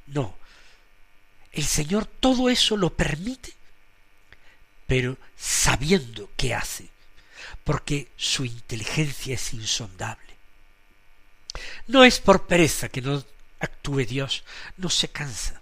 No, 0.06 0.34
el 1.52 1.64
Señor 1.64 2.06
todo 2.06 2.48
eso 2.48 2.76
lo 2.76 2.90
permite, 2.90 3.52
pero 4.88 5.18
sabiendo 5.36 6.30
qué 6.34 6.54
hace, 6.54 6.88
porque 7.62 8.08
su 8.16 8.46
inteligencia 8.46 9.34
es 9.34 9.52
insondable. 9.52 10.34
No 11.86 12.04
es 12.04 12.20
por 12.20 12.46
pereza 12.46 12.88
que 12.88 13.02
no 13.02 13.22
actúe 13.60 14.06
Dios, 14.06 14.44
no 14.78 14.88
se 14.88 15.08
cansa. 15.08 15.60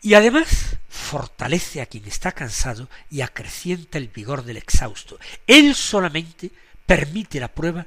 Y 0.00 0.14
además 0.14 0.76
fortalece 0.88 1.82
a 1.82 1.86
quien 1.86 2.06
está 2.06 2.32
cansado 2.32 2.88
y 3.10 3.20
acrecienta 3.20 3.98
el 3.98 4.08
vigor 4.08 4.44
del 4.44 4.56
exhausto. 4.56 5.18
Él 5.46 5.74
solamente 5.74 6.50
permite 6.86 7.40
la 7.40 7.48
prueba, 7.48 7.86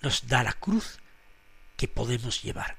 nos 0.00 0.28
da 0.28 0.44
la 0.44 0.52
cruz 0.52 1.00
que 1.76 1.88
podemos 1.88 2.40
llevar 2.40 2.76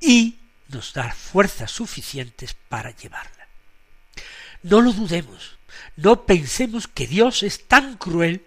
y 0.00 0.38
nos 0.68 0.94
da 0.94 1.12
fuerzas 1.12 1.70
suficientes 1.70 2.54
para 2.54 2.96
llevarla. 2.96 3.43
No 4.64 4.80
lo 4.80 4.94
dudemos, 4.94 5.58
no 5.96 6.24
pensemos 6.24 6.88
que 6.88 7.06
Dios 7.06 7.42
es 7.42 7.68
tan 7.68 7.98
cruel 7.98 8.46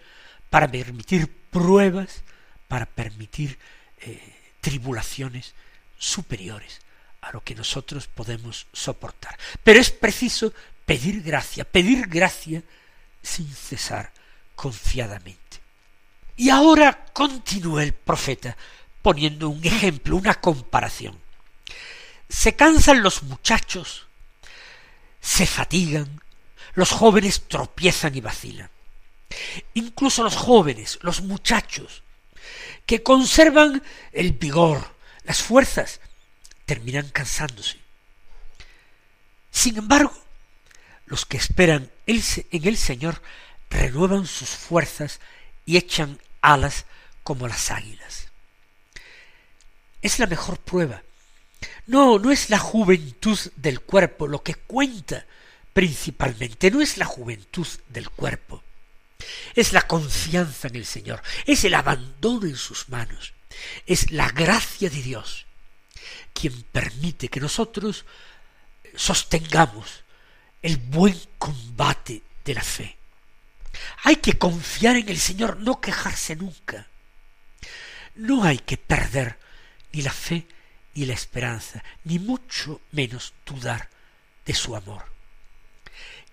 para 0.49 0.67
permitir 0.67 1.31
pruebas, 1.51 2.23
para 2.67 2.87
permitir 2.87 3.59
eh, 4.01 4.19
tribulaciones 4.59 5.53
superiores 5.99 6.81
a 7.21 7.31
lo 7.31 7.43
que 7.43 7.53
nosotros 7.53 8.07
podemos 8.07 8.65
soportar. 8.73 9.37
Pero 9.63 9.79
es 9.79 9.91
preciso 9.91 10.53
pedir 10.87 11.21
gracia, 11.21 11.63
pedir 11.65 12.07
gracia 12.07 12.63
sin 13.21 13.53
cesar, 13.53 14.11
confiadamente. 14.55 15.61
Y 16.35 16.49
ahora 16.49 17.05
continúa 17.13 17.83
el 17.83 17.93
profeta 17.93 18.57
poniendo 19.03 19.49
un 19.49 19.63
ejemplo, 19.63 20.15
una 20.15 20.33
comparación. 20.33 21.15
Se 22.27 22.55
cansan 22.55 23.03
los 23.03 23.21
muchachos, 23.21 24.06
se 25.21 25.45
fatigan, 25.45 26.21
los 26.73 26.91
jóvenes 26.91 27.47
tropiezan 27.47 28.15
y 28.15 28.21
vacilan. 28.21 28.69
Incluso 29.73 30.23
los 30.23 30.35
jóvenes, 30.35 30.99
los 31.01 31.21
muchachos, 31.21 32.03
que 32.85 33.03
conservan 33.03 33.83
el 34.13 34.31
vigor, 34.31 34.95
las 35.23 35.41
fuerzas, 35.41 35.99
terminan 36.65 37.09
cansándose. 37.09 37.77
Sin 39.51 39.77
embargo, 39.77 40.13
los 41.05 41.25
que 41.25 41.37
esperan 41.37 41.91
en 42.05 42.67
el 42.67 42.77
Señor 42.77 43.21
renuevan 43.69 44.27
sus 44.27 44.49
fuerzas 44.49 45.19
y 45.65 45.77
echan 45.77 46.19
alas 46.41 46.85
como 47.23 47.47
las 47.47 47.71
águilas. 47.71 48.27
Es 50.01 50.19
la 50.19 50.27
mejor 50.27 50.59
prueba. 50.59 51.01
No, 51.87 52.19
no 52.19 52.31
es 52.31 52.49
la 52.49 52.59
juventud 52.59 53.39
del 53.55 53.81
cuerpo 53.81 54.27
lo 54.27 54.43
que 54.43 54.55
cuenta 54.55 55.25
principalmente, 55.73 56.69
no 56.69 56.81
es 56.81 56.97
la 56.97 57.05
juventud 57.05 57.67
del 57.87 58.09
cuerpo, 58.09 58.63
es 59.55 59.73
la 59.73 59.83
confianza 59.83 60.67
en 60.67 60.75
el 60.75 60.85
Señor, 60.85 61.21
es 61.45 61.63
el 61.63 61.73
abandono 61.75 62.45
en 62.45 62.57
sus 62.57 62.89
manos, 62.89 63.33
es 63.85 64.11
la 64.11 64.29
gracia 64.29 64.89
de 64.89 65.01
Dios 65.01 65.45
quien 66.33 66.61
permite 66.63 67.29
que 67.29 67.39
nosotros 67.39 68.05
sostengamos 68.95 70.03
el 70.61 70.77
buen 70.77 71.19
combate 71.37 72.21
de 72.45 72.53
la 72.53 72.63
fe. 72.63 72.97
Hay 74.03 74.17
que 74.17 74.37
confiar 74.37 74.97
en 74.97 75.09
el 75.09 75.19
Señor, 75.19 75.57
no 75.57 75.81
quejarse 75.81 76.35
nunca. 76.35 76.87
No 78.15 78.43
hay 78.43 78.59
que 78.59 78.77
perder 78.77 79.37
ni 79.93 80.01
la 80.01 80.11
fe 80.11 80.47
ni 80.97 81.05
la 81.05 81.13
esperanza, 81.13 81.83
ni 82.05 82.17
mucho 82.17 82.81
menos 82.91 83.31
dudar 83.45 83.87
de 84.43 84.55
su 84.55 84.75
amor. 84.75 85.05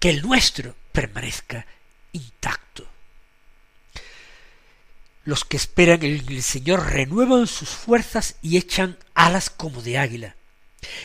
Que 0.00 0.08
el 0.08 0.22
nuestro 0.22 0.74
permanezca 0.90 1.66
intacto. 2.12 2.88
Los 5.24 5.44
que 5.44 5.58
esperan 5.58 6.02
en 6.02 6.26
el 6.26 6.42
Señor 6.42 6.86
renuevan 6.86 7.46
sus 7.46 7.68
fuerzas 7.68 8.36
y 8.40 8.56
echan 8.56 8.96
alas 9.12 9.50
como 9.50 9.82
de 9.82 9.98
águila. 9.98 10.34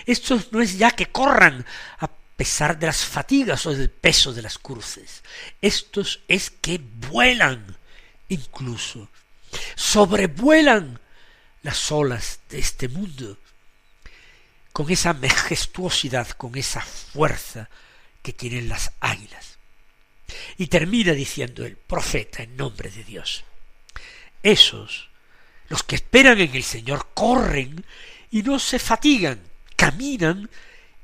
Esto 0.06 0.41
no 0.52 0.62
es 0.62 0.78
ya 0.78 0.91
que 0.91 1.08
corran 1.08 1.65
a 2.00 2.08
pesar 2.08 2.80
de 2.80 2.88
las 2.88 3.04
fatigas 3.04 3.65
o 3.65 3.74
del 3.74 3.89
peso 3.89 4.32
de 4.32 4.41
las 4.41 4.58
cruces. 4.58 5.22
Estos 5.62 6.22
es 6.30 6.50
que 6.50 6.80
vuelan 6.82 7.78
incluso, 8.30 9.10
sobrevuelan 9.76 11.02
las 11.62 11.91
olas 11.91 12.39
de 12.50 12.60
este 12.60 12.88
mundo 12.88 13.38
con 14.80 14.89
esa 14.89 15.12
majestuosidad, 15.12 16.30
con 16.30 16.56
esa 16.56 16.80
fuerza 16.80 17.70
que 18.22 18.32
tienen 18.32 18.70
las 18.70 18.94
águilas. 19.02 19.58
Y 20.56 20.68
termina 20.68 21.12
diciendo 21.12 21.65
el 21.65 21.76
profeta 21.76 22.44
en 22.44 22.56
nombre 22.56 22.89
de 22.89 23.04
Dios. 23.04 23.44
Esos, 24.42 25.10
los 25.68 25.84
que 25.84 25.96
esperan 25.96 26.39
en 26.39 26.56
el 26.56 26.63
Señor, 26.63 27.10
corren 27.13 27.86
y 28.32 28.42
no 28.42 28.58
se 28.58 28.80
fatigan, 28.80 29.42
caminan 29.76 30.50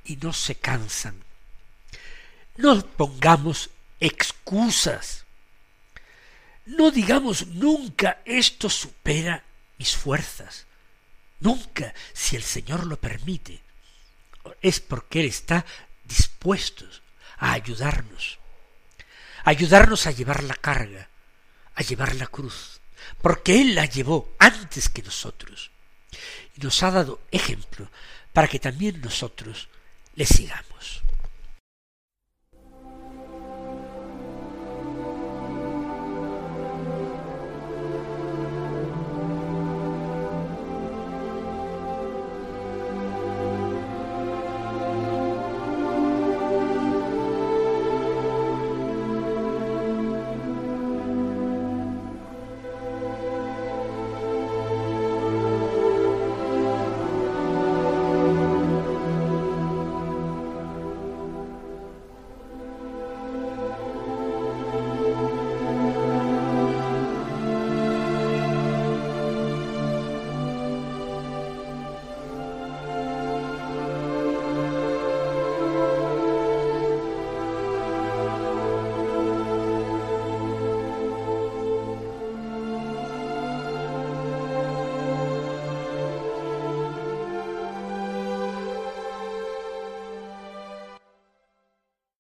y 0.05 0.15
no 0.15 0.31
se 0.31 0.55
cansan. 0.55 1.21
No 2.55 2.81
pongamos 2.81 3.71
excusas. 3.99 5.25
No 6.65 6.91
digamos 6.91 7.47
nunca 7.47 8.21
esto 8.23 8.69
supera 8.69 9.43
mis 9.77 9.97
fuerzas. 9.97 10.65
Nunca, 11.41 11.93
si 12.13 12.37
el 12.37 12.43
Señor 12.43 12.87
lo 12.87 12.95
permite, 13.01 13.64
es 14.61 14.79
porque 14.79 15.21
Él 15.21 15.27
está 15.27 15.65
dispuesto 16.03 16.85
a 17.37 17.53
ayudarnos, 17.53 18.39
a 19.43 19.49
ayudarnos 19.49 20.07
a 20.07 20.11
llevar 20.11 20.43
la 20.43 20.55
carga, 20.55 21.09
a 21.75 21.81
llevar 21.81 22.15
la 22.15 22.27
cruz, 22.27 22.79
porque 23.21 23.61
Él 23.61 23.75
la 23.75 23.85
llevó 23.85 24.35
antes 24.39 24.89
que 24.89 25.03
nosotros 25.03 25.71
y 26.57 26.61
nos 26.61 26.81
ha 26.83 26.91
dado 26.91 27.21
ejemplo 27.31 27.89
para 28.33 28.47
que 28.47 28.59
también 28.59 29.01
nosotros 29.01 29.69
le 30.15 30.25
sigamos. 30.25 31.03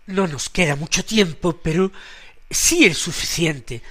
No 0.07 0.27
nos 0.27 0.49
queda 0.49 0.75
mucho 0.75 1.03
tiempo, 1.03 1.57
pero 1.57 1.91
sí 2.49 2.85
es 2.85 2.97
suficiente 2.97 3.81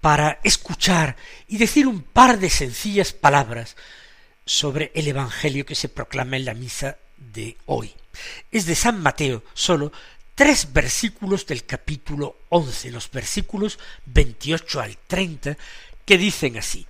para 0.00 0.40
escuchar 0.44 1.16
y 1.46 1.58
decir 1.58 1.86
un 1.86 2.02
par 2.02 2.38
de 2.38 2.50
sencillas 2.50 3.12
palabras 3.12 3.76
sobre 4.44 4.90
el 4.94 5.08
Evangelio 5.08 5.66
que 5.66 5.74
se 5.74 5.88
proclama 5.88 6.36
en 6.36 6.44
la 6.44 6.54
misa 6.54 6.96
de 7.16 7.56
hoy. 7.66 7.92
Es 8.50 8.66
de 8.66 8.74
San 8.74 9.00
Mateo, 9.00 9.44
solo 9.54 9.92
tres 10.34 10.72
versículos 10.72 11.46
del 11.46 11.64
capítulo 11.64 12.36
once, 12.48 12.90
los 12.90 13.10
versículos 13.10 13.78
veintiocho 14.06 14.80
al 14.80 14.96
treinta, 14.96 15.56
que 16.04 16.18
dicen 16.18 16.56
así. 16.56 16.86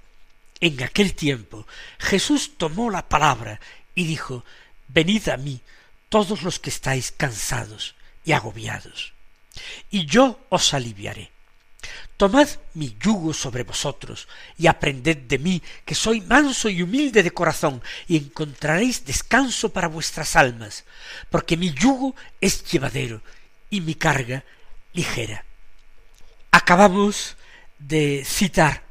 En 0.61 0.83
aquel 0.83 1.15
tiempo 1.15 1.67
Jesús 1.99 2.53
tomó 2.57 2.91
la 2.91 3.09
palabra 3.09 3.61
y 3.95 4.05
dijo, 4.05 4.45
Venid 4.89 5.29
a 5.29 5.37
mí 5.37 5.61
todos 6.09 6.43
los 6.43 6.59
que 6.59 6.71
estáis 6.71 7.13
cansados 7.13 7.95
agobiados, 8.33 9.15
y 9.91 10.07
yo 10.07 10.41
os 10.49 10.75
aliviaré. 10.75 11.31
Tomad 12.17 12.49
mi 12.75 12.97
yugo 13.01 13.33
sobre 13.33 13.63
vosotros 13.63 14.27
y 14.57 14.67
aprended 14.67 15.17
de 15.17 15.39
mí, 15.39 15.63
que 15.85 15.95
soy 15.95 16.21
manso 16.21 16.69
y 16.69 16.83
humilde 16.83 17.23
de 17.23 17.31
corazón, 17.31 17.81
y 18.09 18.17
encontraréis 18.17 19.05
descanso 19.05 19.73
para 19.73 19.87
vuestras 19.87 20.35
almas, 20.35 20.85
porque 21.31 21.57
mi 21.57 21.73
yugo 21.73 22.17
es 22.41 22.65
llevadero 22.65 23.23
y 23.71 23.81
mi 23.81 23.95
carga 23.95 24.45
ligera. 24.93 25.45
Acabamos 26.51 27.37
de 27.79 28.25
citar 28.27 28.83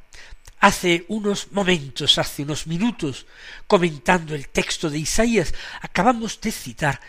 hace 0.59 1.05
unos 1.09 1.51
momentos, 1.51 2.17
hace 2.17 2.43
unos 2.43 2.65
minutos, 2.65 3.25
comentando 3.67 4.35
el 4.35 4.47
texto 4.47 4.89
de 4.89 4.99
Isaías, 4.99 5.53
acabamos 5.81 6.39
de 6.39 6.51
citar 6.51 7.01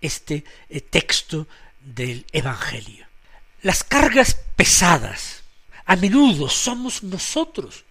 este 0.00 0.44
eh, 0.68 0.80
texto 0.80 1.48
del 1.80 2.26
Evangelio. 2.32 3.06
Las 3.62 3.84
cargas 3.84 4.36
pesadas, 4.56 5.42
a 5.86 5.96
menudo 5.96 6.48
somos 6.48 7.02
nosotros 7.02 7.84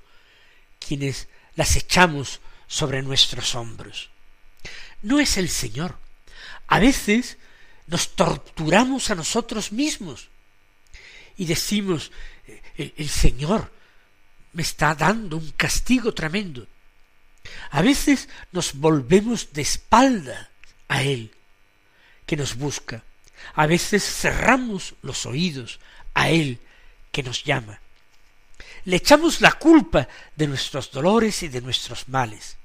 quienes 0.80 1.28
las 1.56 1.76
echamos 1.76 2.40
sobre 2.68 3.02
nuestros 3.02 3.56
hombros. 3.56 4.10
No 5.02 5.20
es 5.20 5.38
el 5.38 5.50
Señor. 5.50 5.98
A 6.68 6.80
veces 6.80 7.38
nos 7.88 8.16
torturamos 8.16 9.10
a 9.10 9.16
nosotros 9.16 9.72
mismos 9.72 10.30
y 11.38 11.46
decimos, 11.46 12.12
el, 12.78 12.94
el 12.98 13.10
Señor 13.10 13.72
me 14.54 14.62
está 14.62 14.96
dando 14.96 15.38
un 15.38 15.52
castigo 15.52 16.14
tremendo. 16.14 16.68
A 17.72 17.82
veces 17.82 18.30
nos 18.52 18.74
volvemos 18.76 19.52
de 19.52 19.64
espalda 19.64 20.50
a 20.88 21.04
Él, 21.04 21.32
que 22.26 22.38
nos 22.38 22.56
busca. 22.56 23.04
A 23.56 23.68
veces 23.68 24.04
cerramos 24.04 24.96
los 25.02 25.26
oídos 25.26 25.80
a 26.14 26.30
Él, 26.30 26.60
que 27.12 27.24
nos 27.24 27.44
llama. 27.44 27.80
Le 28.86 28.98
echamos 28.98 29.42
la 29.42 29.54
culpa 29.54 30.08
de 30.36 30.48
nuestros 30.48 30.92
dolores 30.92 31.44
y 31.44 31.48
de 31.48 31.62
nuestros 31.62 32.10
males. 32.10 32.58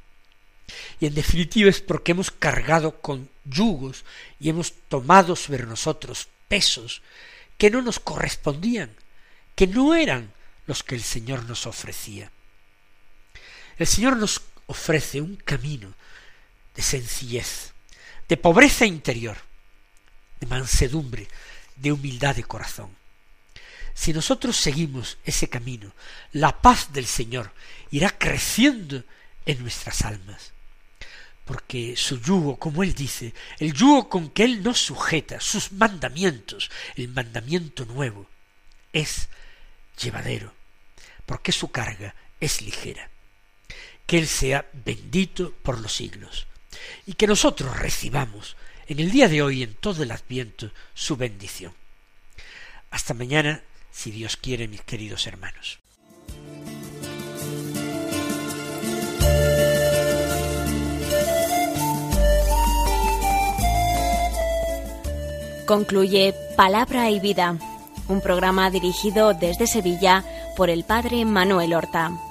Y 1.00 1.06
en 1.06 1.14
definitiva 1.14 1.70
es 1.70 1.80
porque 1.80 2.12
hemos 2.12 2.30
cargado 2.30 3.00
con 3.00 3.30
yugos 3.44 4.04
y 4.38 4.48
hemos 4.48 4.72
tomado 4.88 5.36
sobre 5.36 5.64
nosotros 5.64 6.28
pesos 6.48 7.02
que 7.56 7.70
no 7.70 7.82
nos 7.82 7.98
correspondían, 7.98 8.94
que 9.54 9.66
no 9.66 9.94
eran 9.94 10.32
los 10.66 10.82
que 10.82 10.94
el 10.94 11.02
Señor 11.02 11.44
nos 11.44 11.66
ofrecía. 11.66 12.30
El 13.78 13.86
Señor 13.86 14.16
nos 14.16 14.42
ofrece 14.66 15.20
un 15.20 15.36
camino 15.36 15.94
de 16.74 16.82
sencillez, 16.82 17.72
de 18.28 18.36
pobreza 18.36 18.84
interior, 18.84 19.38
de 20.40 20.46
mansedumbre, 20.46 21.28
de 21.76 21.92
humildad 21.92 22.36
de 22.36 22.44
corazón. 22.44 22.96
Si 23.94 24.12
nosotros 24.12 24.56
seguimos 24.56 25.18
ese 25.24 25.48
camino, 25.48 25.92
la 26.32 26.62
paz 26.62 26.92
del 26.92 27.06
Señor 27.06 27.52
irá 27.90 28.16
creciendo 28.16 29.02
en 29.44 29.60
nuestras 29.60 30.02
almas, 30.02 30.52
porque 31.44 31.96
su 31.96 32.20
yugo, 32.20 32.58
como 32.58 32.82
él 32.82 32.94
dice, 32.94 33.34
el 33.58 33.72
yugo 33.72 34.08
con 34.08 34.30
que 34.30 34.44
él 34.44 34.62
nos 34.62 34.78
sujeta, 34.78 35.40
sus 35.40 35.72
mandamientos, 35.72 36.70
el 36.94 37.08
mandamiento 37.08 37.86
nuevo, 37.86 38.28
es 38.92 39.28
llevadero, 40.00 40.52
porque 41.26 41.52
su 41.52 41.70
carga 41.70 42.14
es 42.40 42.62
ligera. 42.62 43.10
Que 44.06 44.18
Él 44.18 44.28
sea 44.28 44.66
bendito 44.72 45.52
por 45.62 45.80
los 45.80 45.94
siglos, 45.94 46.46
y 47.06 47.14
que 47.14 47.26
nosotros 47.26 47.76
recibamos 47.76 48.56
en 48.88 49.00
el 49.00 49.10
día 49.10 49.28
de 49.28 49.42
hoy, 49.42 49.62
en 49.62 49.74
todo 49.74 50.02
el 50.02 50.10
adviento, 50.10 50.70
su 50.94 51.16
bendición. 51.16 51.72
Hasta 52.90 53.12
mañana, 53.12 53.62
si 53.92 54.10
Dios 54.10 54.36
quiere, 54.38 54.66
mis 54.66 54.80
queridos 54.80 55.26
hermanos. 55.26 55.78
Concluye 65.66 66.34
Palabra 66.56 67.10
y 67.10 67.20
Vida, 67.20 67.58
un 68.08 68.22
programa 68.22 68.70
dirigido 68.70 69.34
desde 69.34 69.66
Sevilla 69.66 70.24
por 70.56 70.70
el 70.70 70.84
padre 70.84 71.26
Manuel 71.26 71.74
Horta. 71.74 72.27